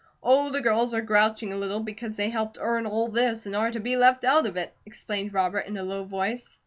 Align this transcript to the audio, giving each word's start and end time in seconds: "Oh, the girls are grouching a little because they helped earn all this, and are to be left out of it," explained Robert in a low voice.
"Oh, 0.23 0.49
the 0.49 0.61
girls 0.61 0.95
are 0.95 1.01
grouching 1.01 1.53
a 1.53 1.57
little 1.57 1.79
because 1.79 2.15
they 2.15 2.31
helped 2.31 2.57
earn 2.59 2.87
all 2.87 3.09
this, 3.09 3.45
and 3.45 3.55
are 3.55 3.69
to 3.69 3.79
be 3.79 3.95
left 3.97 4.23
out 4.23 4.47
of 4.47 4.57
it," 4.57 4.73
explained 4.83 5.31
Robert 5.31 5.67
in 5.67 5.77
a 5.77 5.83
low 5.83 6.05
voice. 6.05 6.57